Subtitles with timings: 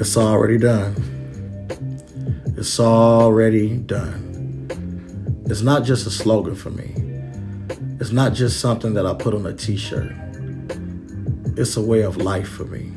[0.00, 0.94] It's already done.
[2.56, 5.42] It's already done.
[5.46, 6.94] It's not just a slogan for me.
[7.98, 10.12] It's not just something that I put on a t shirt.
[11.56, 12.92] It's a way of life for me.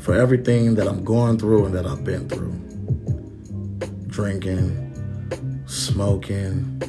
[0.00, 2.54] For everything that I'm going through and that I've been through
[4.06, 4.72] drinking,
[5.66, 6.80] smoking.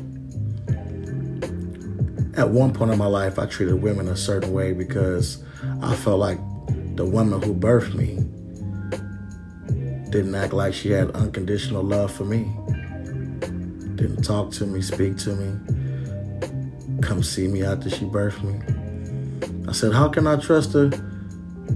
[2.37, 5.43] At one point in my life, I treated women a certain way because
[5.81, 6.37] I felt like
[6.95, 8.25] the woman who birthed me
[10.11, 12.51] didn't act like she had unconditional love for me.
[13.95, 18.59] Didn't talk to me, speak to me, come see me after she birthed me.
[19.67, 20.89] I said, how can I trust her?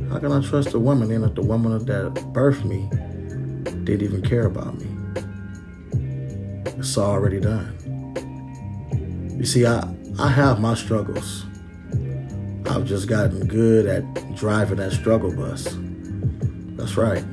[0.09, 2.89] how can I trust a woman in if the woman that birthed me
[3.83, 4.87] didn't even care about me?
[6.77, 7.75] It's already done.
[9.37, 11.45] You see, I, I have my struggles.
[12.67, 15.77] I've just gotten good at driving that struggle bus.
[16.77, 17.23] That's right.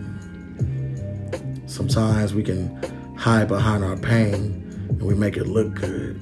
[1.66, 2.76] Sometimes we can
[3.16, 6.20] hide behind our pain and we make it look good,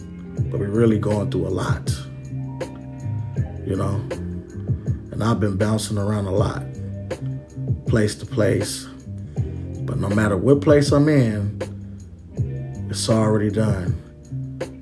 [0.51, 1.91] but we're really going through a lot.
[3.67, 3.95] You know?
[5.13, 6.63] And I've been bouncing around a lot,
[7.87, 8.87] place to place.
[9.83, 11.59] But no matter what place I'm in,
[12.91, 13.97] it's already done.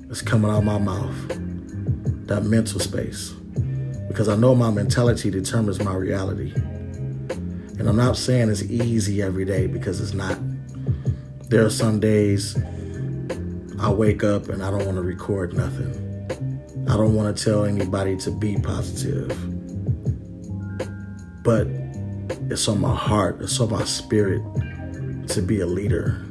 [0.09, 1.15] It's coming out my mouth.
[2.27, 3.29] That mental space.
[4.07, 6.51] Because I know my mentality determines my reality.
[6.55, 10.37] And I'm not saying it's easy every day because it's not.
[11.49, 12.55] There are some days
[13.79, 15.91] I wake up and I don't want to record nothing.
[16.87, 19.29] I don't want to tell anybody to be positive.
[21.43, 21.65] But
[22.51, 24.43] it's on my heart, it's on my spirit
[25.29, 26.23] to be a leader,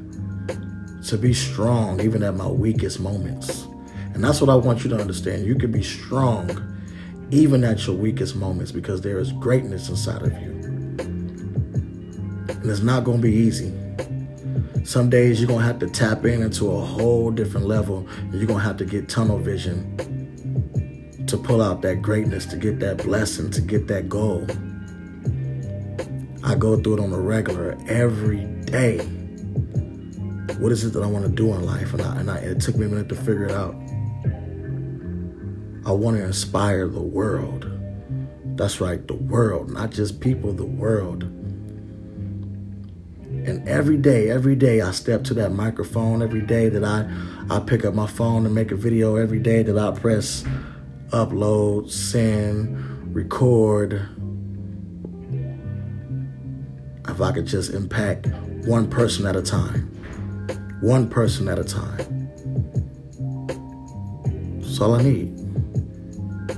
[1.08, 3.66] to be strong even at my weakest moments.
[4.14, 5.44] And that's what I want you to understand.
[5.44, 6.48] You can be strong
[7.32, 10.50] even at your weakest moments because there is greatness inside of you.
[12.50, 13.74] And it's not going to be easy.
[14.88, 18.08] Some days you're going to have to tap in into a whole different level.
[18.32, 19.94] You're going to have to get tunnel vision
[21.26, 24.46] to pull out that greatness, to get that blessing, to get that goal.
[26.42, 29.00] I go through it on a regular every day.
[30.56, 31.92] What is it that I want to do in life?
[31.92, 33.74] And, I, and I, it took me a minute to figure it out.
[35.84, 37.70] I want to inspire the world.
[38.56, 41.24] That's right, the world, not just people, the world.
[43.68, 47.06] Every day, every day I step to that microphone, every day that I,
[47.54, 50.42] I pick up my phone and make a video, every day that I press
[51.10, 54.08] upload, send, record.
[57.08, 58.28] If I could just impact
[58.64, 59.82] one person at a time,
[60.80, 62.30] one person at a time.
[64.60, 65.38] That's all I need.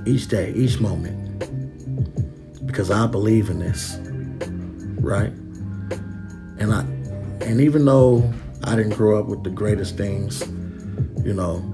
[0.07, 1.41] Each day, each moment.
[2.67, 3.99] Because I believe in this,
[5.01, 5.33] right?
[6.61, 7.00] And I
[7.43, 8.33] and even though
[8.65, 10.41] I didn't grow up with the greatest things,
[11.25, 11.65] you know,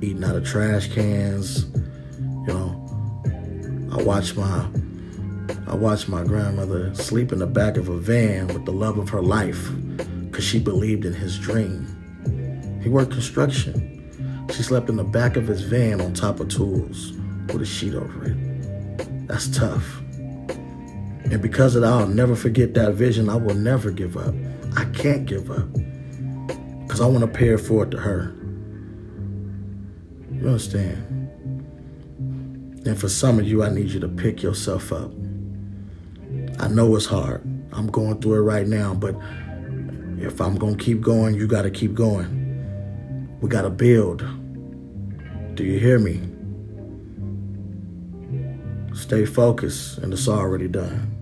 [0.00, 1.66] eating out of trash cans,
[2.18, 2.84] you know,
[3.92, 4.68] I watched my
[5.66, 9.10] I watched my grandmother sleep in the back of a van with the love of
[9.10, 9.70] her life
[10.24, 11.86] because she believed in his dream.
[12.82, 14.46] He worked construction.
[14.54, 17.12] She slept in the back of his van on top of tools
[17.48, 19.28] with a sheet over it.
[19.28, 20.02] That's tough.
[21.30, 23.28] And because of that, I'll never forget that vision.
[23.28, 24.34] I will never give up.
[24.76, 25.68] I can't give up.
[26.86, 28.34] Because I want to pay it forward to her.
[30.32, 31.04] You understand?
[32.86, 35.10] And for some of you, I need you to pick yourself up.
[36.60, 37.42] I know it's hard.
[37.72, 39.14] I'm going through it right now, but
[40.18, 43.38] if I'm going to keep going, you got to keep going.
[43.42, 44.24] We got to build.
[45.54, 46.22] Do you hear me?
[48.94, 51.17] Stay focused, and it's already done.